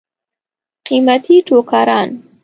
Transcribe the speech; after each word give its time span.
قیمتي 0.87 1.35
ټوکران. 1.47 2.07